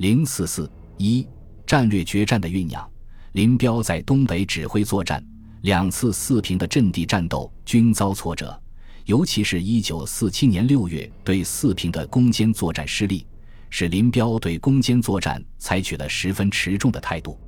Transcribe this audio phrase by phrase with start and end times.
[0.00, 1.28] 零四四一
[1.66, 2.90] 战略决战的酝酿。
[3.32, 5.22] 林彪在东北指挥作战，
[5.60, 8.58] 两次四平的阵地战斗均遭挫折，
[9.04, 13.26] 尤其是一九四七年六月对四平的攻坚作战失利，
[13.68, 17.38] 使林彪对攻坚作战采取了十分持重的态度。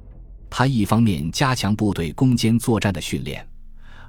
[0.50, 3.48] 他一方面加强部队攻坚作战的训练，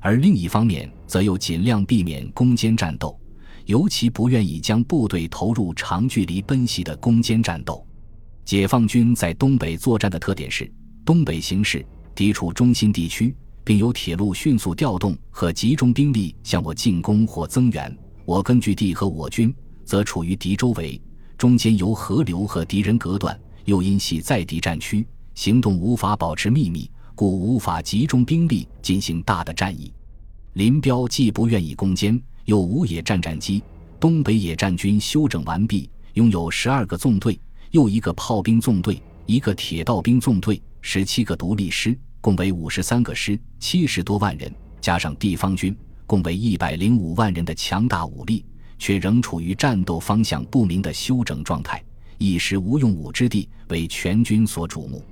[0.01, 3.17] 而另一方面则又尽量避免攻坚战斗，
[3.67, 7.87] 尤其不愿意将部队投入长距离奔袭的攻坚战斗。
[8.45, 10.69] 解放军在东北作战的特点是：
[11.05, 13.33] 东北形势，敌处中心地区，
[13.63, 17.89] 并由铁路迅速调动和集中兵力向我进攻或增援；
[18.25, 19.53] 我根据地和我军
[19.85, 21.01] 则处于敌周围，
[21.37, 25.05] 中间由河流和敌人隔断，又因系在敌战区。
[25.35, 29.91] 行动无法保持秘密，故无法集中兵力进行大的战役。
[30.53, 33.63] 林彪既不愿意攻坚，又无野战战机。
[33.99, 37.39] 东北野战军休整完毕，拥有十二个纵队，
[37.73, 48.45] 又一个炮兵纵队，一个铁道兵纵队，十七个独立师，共为五十三个师，七十多万人，加上地方军，共为一百零五万人的强大武力，
[48.77, 51.83] 却仍处于战斗方向不明的休整状态，
[52.19, 55.03] 一时无用武之地，为全军所瞩目。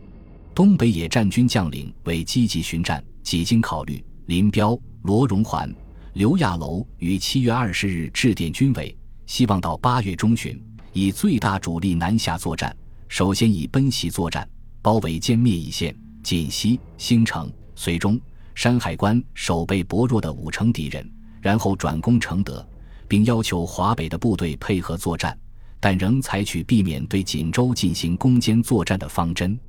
[0.53, 5.68] 东北野战军将领为积极巡战，几经考虑，林彪、罗荣桓、
[6.14, 10.62] 刘亚楼于七月二十日致电军委，希望到八月中旬
[10.94, 12.75] 以最大主力南下作战。
[13.08, 14.47] 首先以奔袭作战，
[14.81, 18.20] 包围歼灭一线、锦西、兴城、绥中、
[18.56, 21.09] 山海关守备薄弱的五城敌人，
[21.42, 22.66] 然后转攻承德，
[23.08, 25.38] 并要求华北的部队配合作战，
[25.80, 29.59] 但仍采取避免对锦州进行攻坚作战的方针。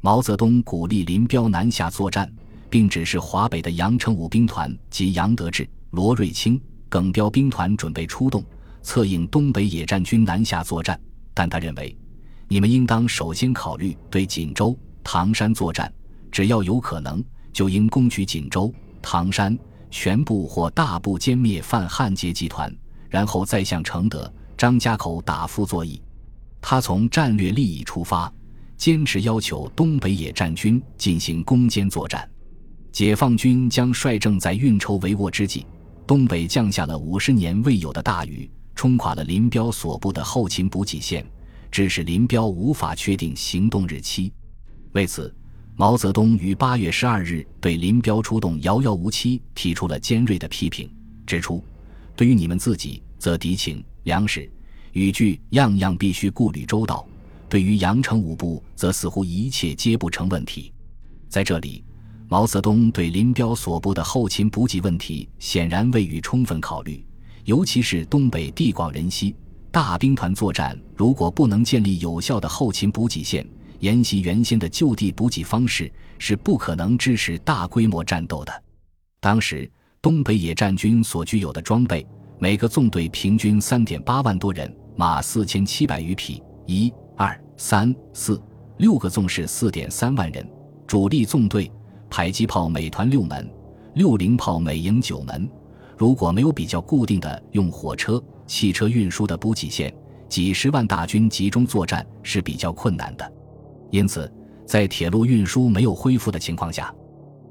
[0.00, 2.32] 毛泽东鼓励林彪南下作战，
[2.70, 6.58] 并指示华北的杨成武兵团及杨得志、罗瑞卿、
[6.88, 8.42] 耿彪兵团准备出动，
[8.82, 10.98] 策应东北野战军南下作战。
[11.34, 11.96] 但他认为，
[12.48, 15.92] 你们应当首先考虑对锦州、唐山作战，
[16.30, 19.58] 只要有可能，就应攻取锦州、唐山，
[19.90, 22.74] 全部或大部歼灭犯汉奸集团，
[23.08, 26.02] 然后再向承德、张家口打副作义。
[26.60, 28.32] 他从战略利益出发。
[28.76, 32.30] 坚持要求东北野战军进行攻坚作战，
[32.92, 35.66] 解放军将率正在运筹帷幄之际，
[36.06, 41.26] 东北降下了五十年未有的大雨，冲垮了林彪所部的后勤补给线，
[41.68, 44.32] 致使林彪无法确定行动日期。
[44.92, 45.34] 为此，
[45.74, 50.88] 毛泽东于八月十二日对林彪出动遥遥无期提出了尖锐的批评，
[51.26, 51.60] 指出：
[52.14, 54.48] 对于你们自己，则敌情、粮食、
[54.92, 57.04] 语句样样必须顾虑周到。
[57.48, 60.72] 对于杨成武部，则似乎一切皆不成问题。
[61.28, 61.82] 在这里，
[62.28, 67.04] 毛泽东对林彪所部的后勤补给问题显然未予充分考虑，
[67.48, 69.34] 尤其是东北地广人稀，
[69.70, 73.42] 大兵团作战如果不能建立有效的后勤补给线，
[73.78, 78.52] 沿袭原先的就地补给方式，是不可能支持大规模战斗的。
[79.18, 79.66] 当时，
[80.02, 82.06] 东北野战军所具有的装备，
[82.38, 86.92] 每个纵队平均三点八万多人，马四千七百余匹，一。
[87.16, 88.38] 二三四
[88.76, 90.46] 六个纵是四点三万人，
[90.86, 91.72] 主力纵队
[92.10, 93.50] 迫击炮每团六门，
[93.94, 95.50] 六零炮每营九门。
[95.98, 99.92] 如果没有比较固定的用火车、汽车运输的补给线，
[100.28, 103.32] 几十万大军集中作战是比较困难的。
[103.90, 104.32] 因此，
[104.64, 106.94] 在铁路运输没有恢复的情况下，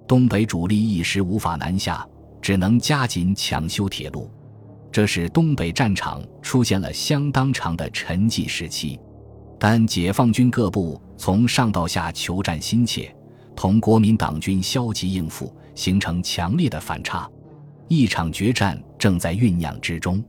[0.07, 2.07] 东北主力一时无法南下，
[2.41, 4.31] 只能加紧抢修铁路，
[4.93, 8.97] 这使东北战场出现了相当长的沉寂时期。
[9.59, 13.13] 但解放军各部从上到下求战心切，
[13.57, 17.29] 同国民党军消极应付，形成强烈的反差，
[17.87, 20.23] 一场决战正在酝酿之中。